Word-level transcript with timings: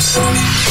Jobs. 0.00 0.69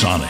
Sonic. 0.00 0.29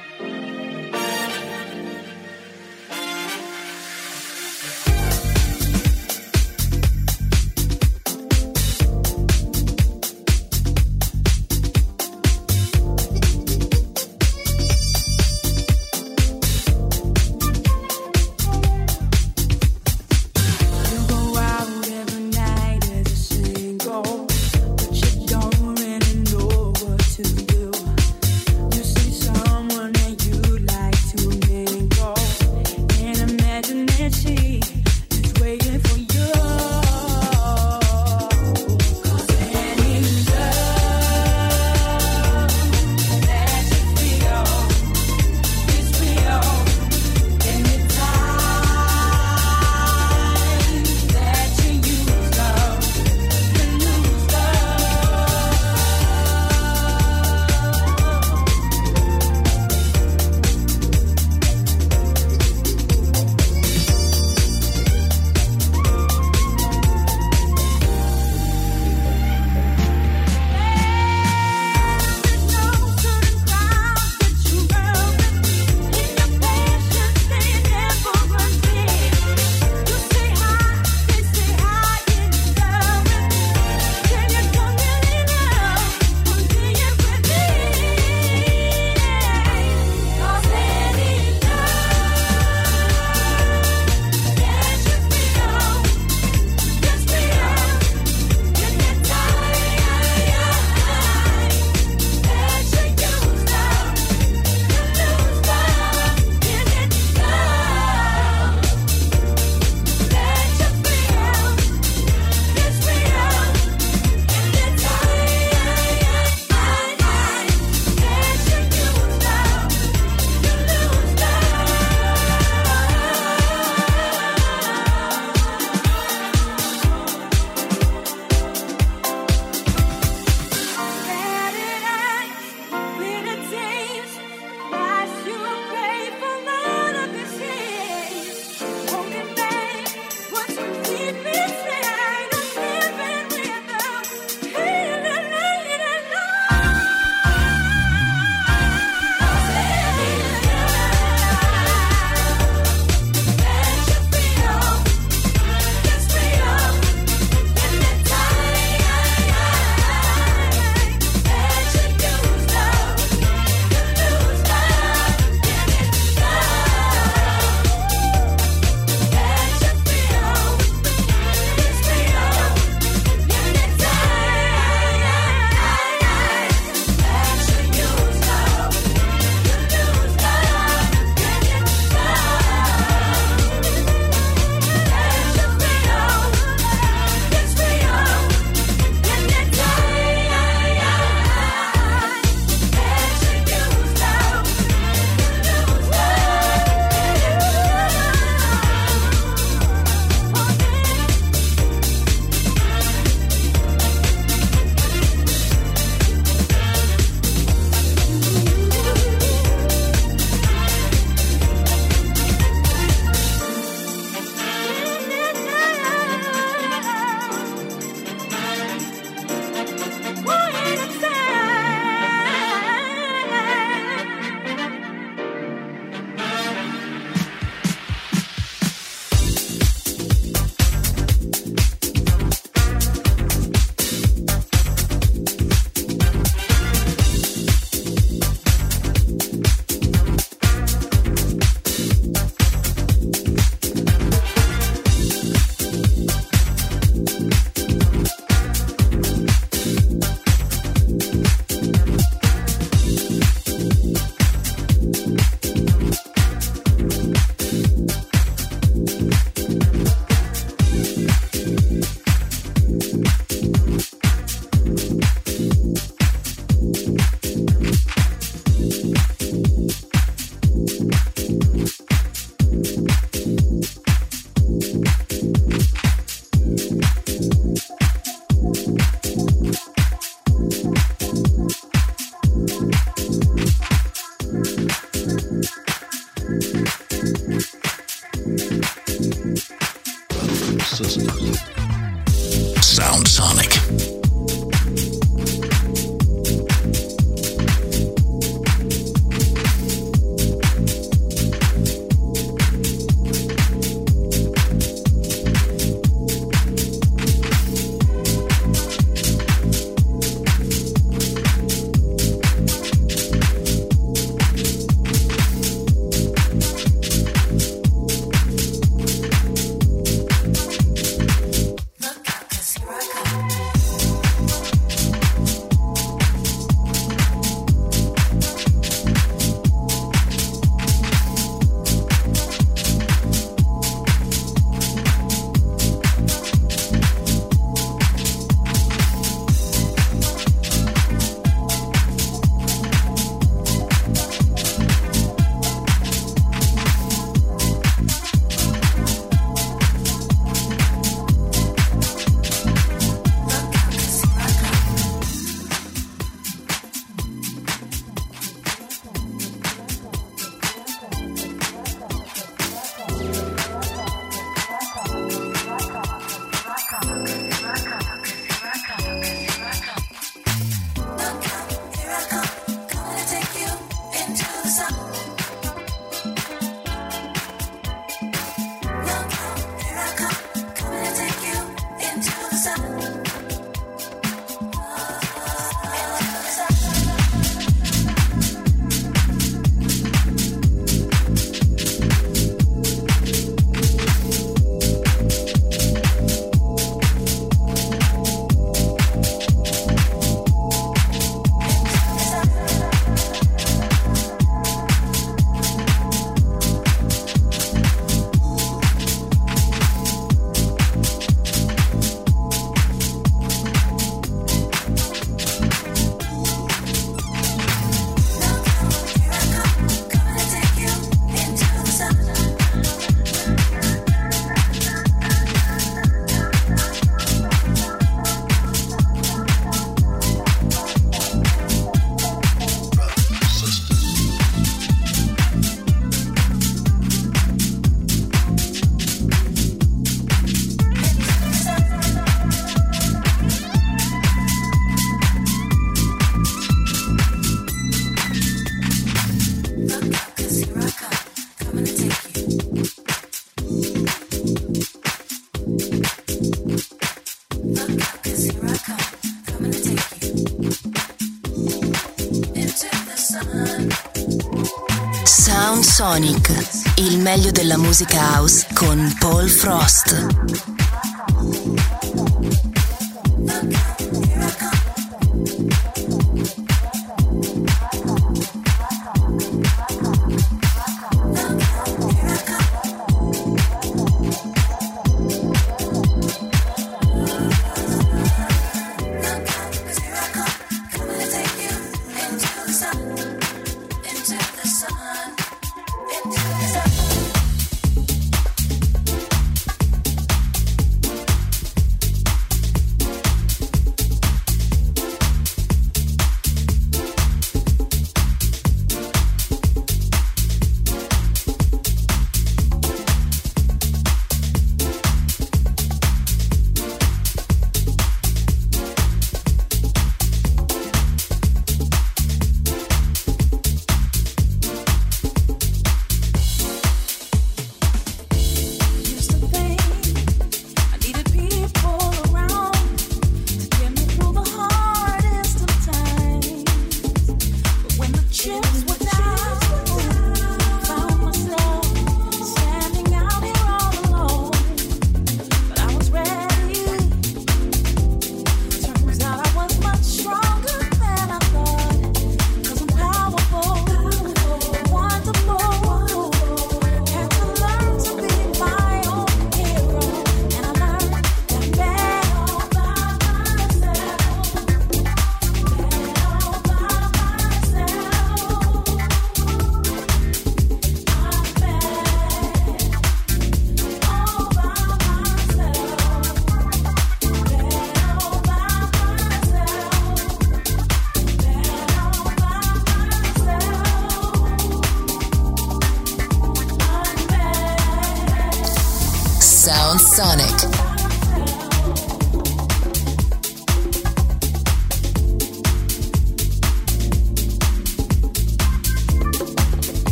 Sonic, 465.83 466.75
il 466.75 466.99
meglio 466.99 467.31
della 467.31 467.57
musica 467.57 468.13
house 468.13 468.45
con 468.53 468.95
Paul 468.99 469.27
Frost. 469.27 470.50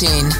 Rhythm 0.00 0.39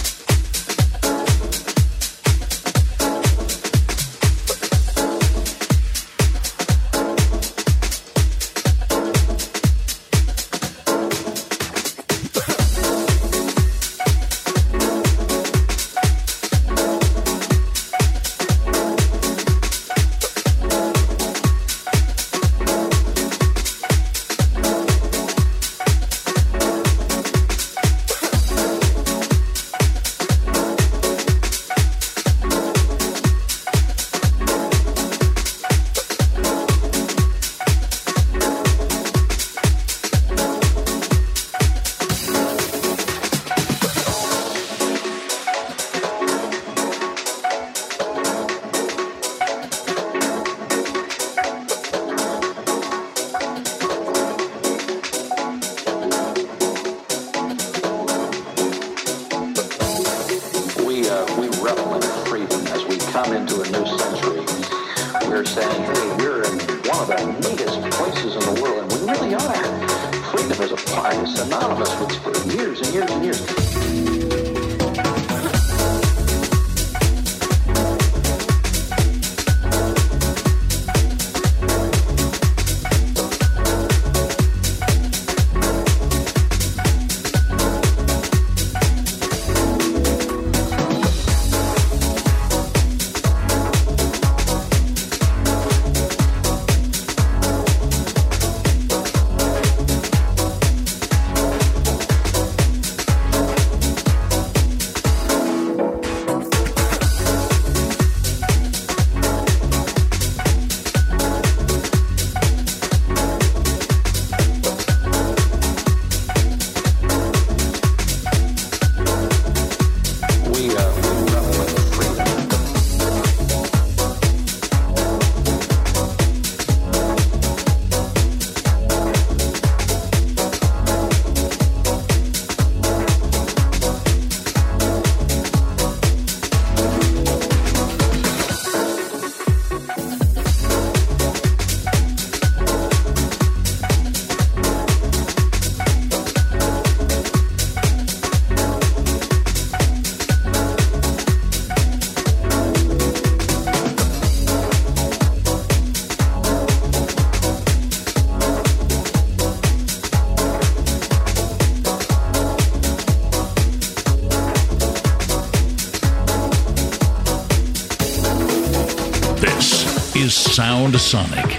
Sonic. 171.11 171.57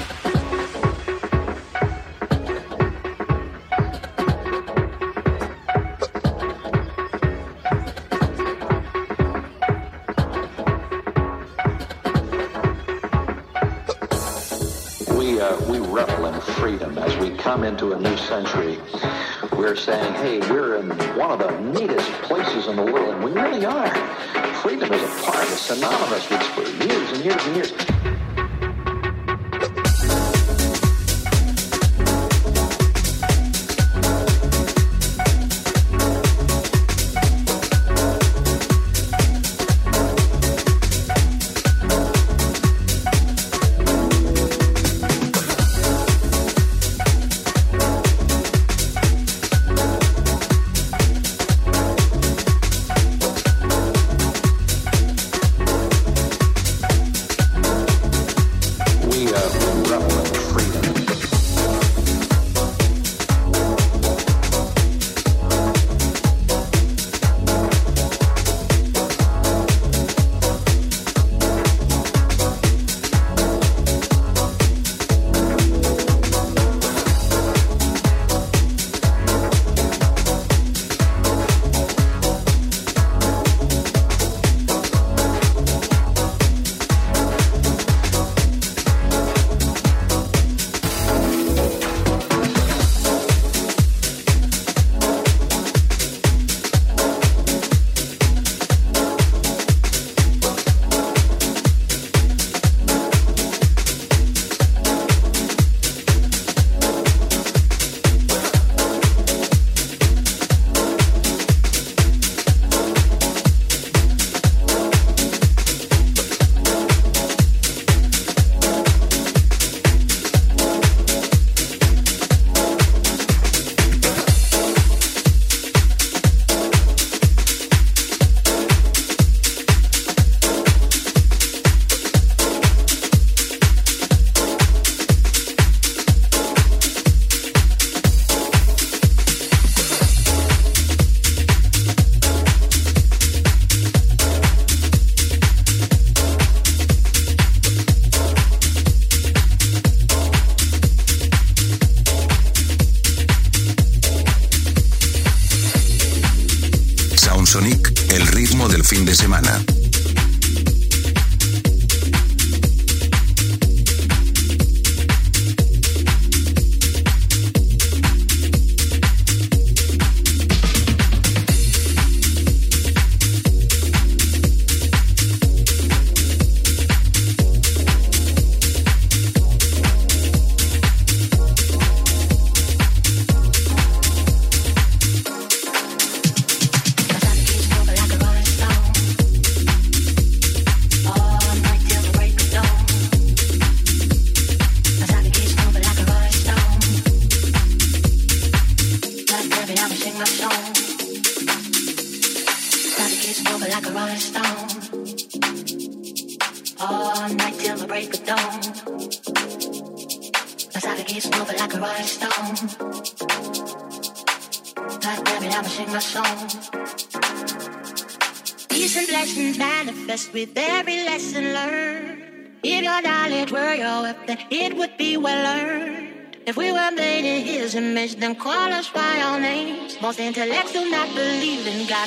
We, 15.10 15.38
uh, 15.38 15.60
we 15.68 15.80
revel 15.80 16.24
in 16.24 16.40
freedom 16.40 16.96
as 16.96 17.14
we 17.18 17.36
come 17.36 17.64
into 17.64 17.92
a 17.92 18.00
new 18.00 18.16
century. 18.16 18.78
We're 19.54 19.76
saying, 19.76 20.14
hey, 20.14 20.40
we're 20.50 20.76
in 20.76 20.88
one 21.18 21.30
of 21.30 21.40
the 21.40 21.60
neatest 21.60 22.10
places 22.22 22.68
in 22.68 22.76
the 22.76 22.84
world, 22.90 23.16
and 23.16 23.22
we 23.22 23.32
really 23.32 23.66
are. 23.66 23.94
Freedom 24.62 24.90
is 24.90 25.02
a 25.02 25.22
part, 25.24 25.46
it's 25.50 25.60
synonymous 25.60 26.30
with 26.30 26.42
for 26.42 26.62
years 26.62 27.12
and 27.12 27.22
years 27.22 27.44
and 27.44 27.56
years. 27.56 27.91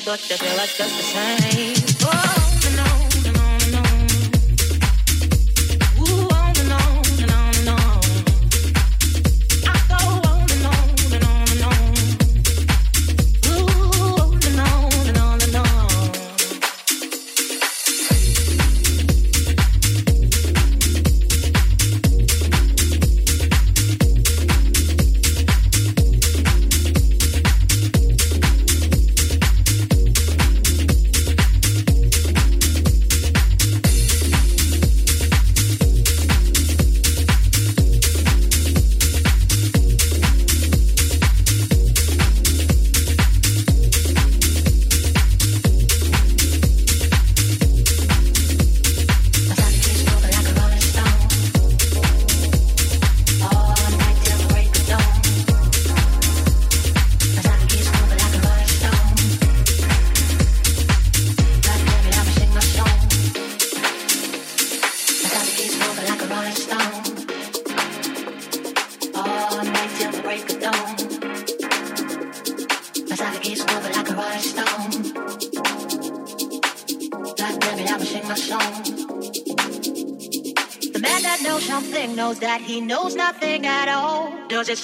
God, 0.05 0.19
but 0.19 0.29
they 0.29 0.35
feel 0.37 0.59
us 0.59 0.77
just 0.77 0.95
the 0.95 1.03
same. 1.03 1.74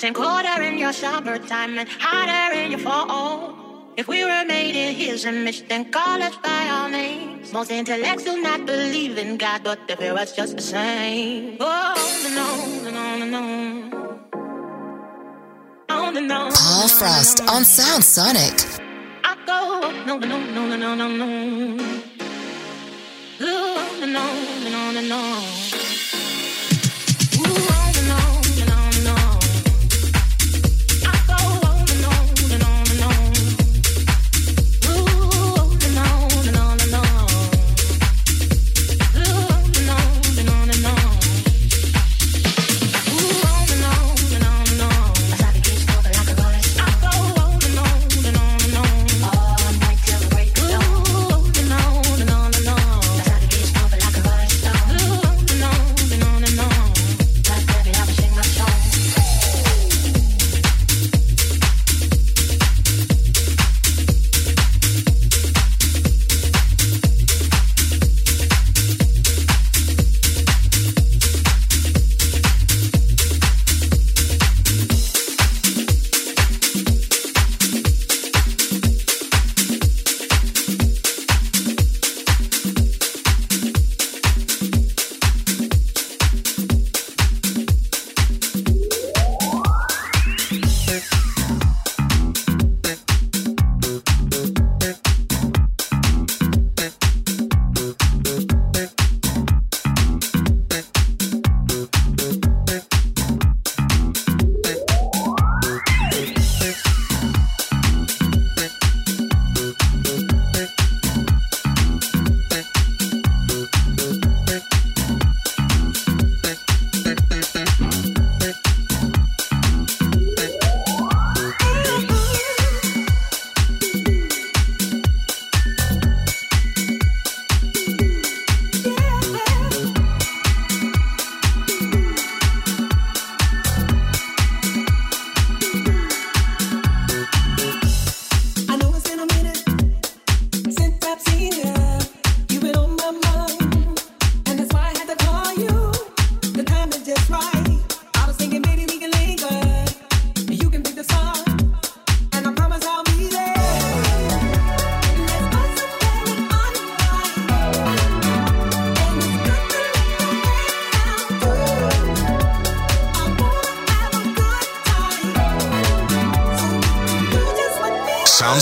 It 0.04 0.16
colder 0.16 0.64
in 0.64 0.80
your 0.80 0.94
summertime 0.94 1.78
and 1.78 1.88
hotter 1.88 2.58
in 2.58 2.72
your 2.72 2.80
fall? 2.80 3.54
If 3.98 4.08
we 4.08 4.24
were 4.24 4.44
made 4.46 4.76
in 4.76 4.96
His 4.96 5.26
image, 5.26 5.68
then 5.68 5.92
call 5.92 6.24
us 6.24 6.36
by 6.38 6.68
our 6.70 6.90
names. 6.90 7.54
Most 7.54 7.70
intellects 7.70 8.24
do 8.24 8.42
not 8.42 8.66
believe 8.66 9.20
in 9.20 9.38
God, 9.38 9.64
but 9.64 9.88
they 9.88 9.96
feel 9.96 10.18
us 10.18 10.36
just 10.36 10.56
the 10.56 10.62
same. 10.64 11.58
Oh, 11.60 11.94
no, 12.34 12.90
no, 12.90 13.18
no, 13.20 13.26
no. 13.26 14.20
Oh, 15.90 16.10
no, 16.10 16.20
no. 16.20 16.50
Paul 16.52 16.88
Frost 16.88 17.42
on 17.42 17.64
Sound 17.64 18.04
Sonic. 18.04 18.71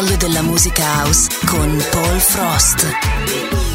Meglio 0.00 0.16
della 0.16 0.42
musica 0.42 0.84
house 0.84 1.28
con 1.46 1.82
Paul 1.90 2.20
Frost. 2.20 3.65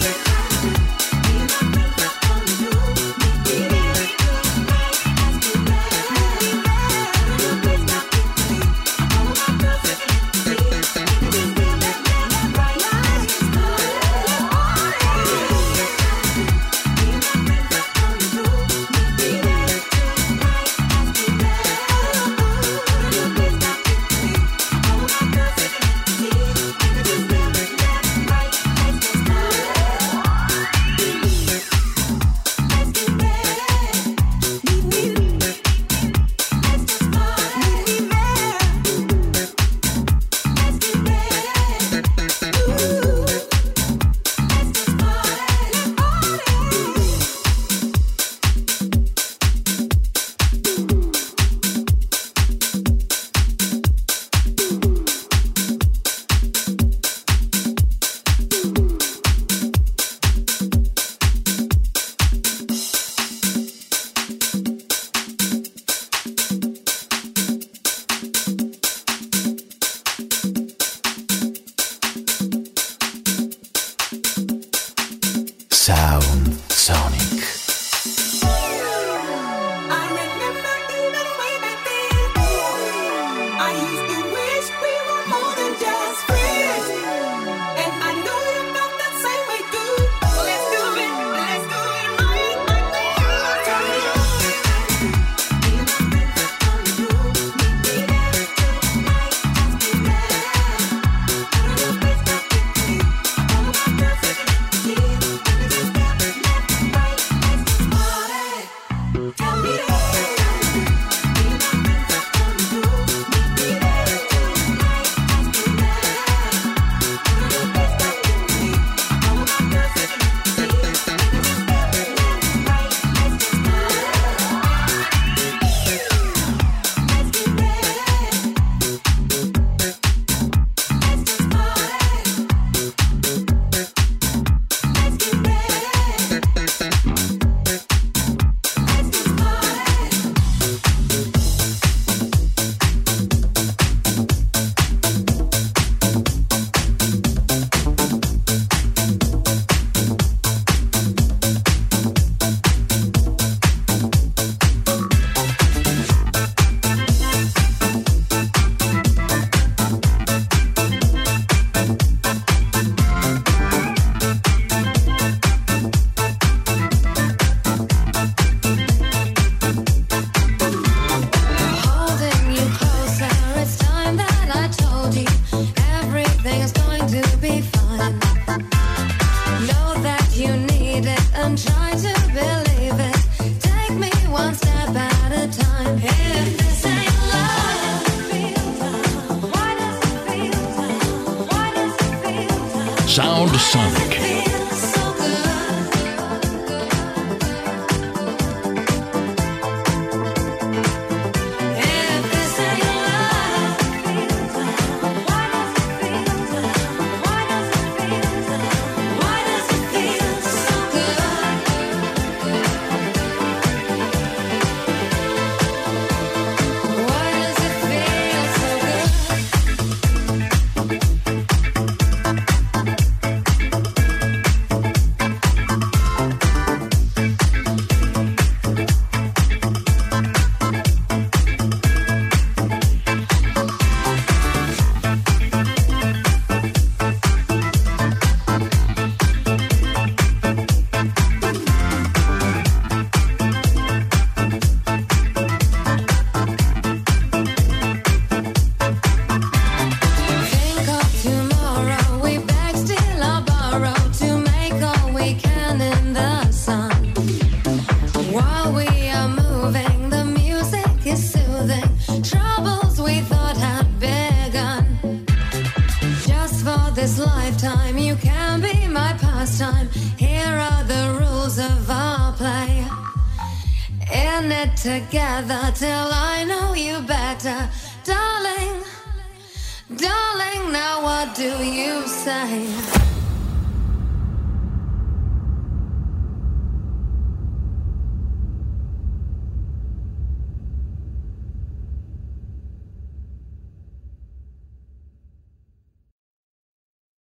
Together 193.15 194.20